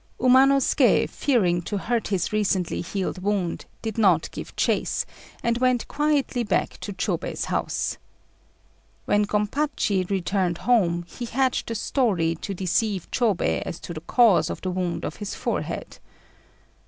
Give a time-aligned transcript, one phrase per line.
[0.19, 5.05] Umanosuké, fearing to hurt his recently healed wound, did not give chase,
[5.43, 7.99] and went quietly back to Chôbei's house.
[9.05, 14.49] When Gompachi returned home, he hatched a story to deceive Chôbei as to the cause
[14.49, 15.99] of the wound on his forehead.